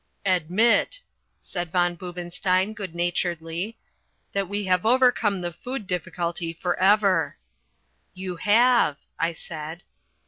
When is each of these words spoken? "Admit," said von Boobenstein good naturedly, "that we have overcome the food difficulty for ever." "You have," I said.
"Admit," 0.25 0.99
said 1.39 1.71
von 1.71 1.95
Boobenstein 1.95 2.73
good 2.73 2.95
naturedly, 2.95 3.77
"that 4.31 4.49
we 4.49 4.63
have 4.65 4.83
overcome 4.83 5.41
the 5.41 5.53
food 5.53 5.85
difficulty 5.85 6.53
for 6.53 6.75
ever." 6.79 7.37
"You 8.15 8.37
have," 8.37 8.97
I 9.19 9.33
said. 9.33 9.83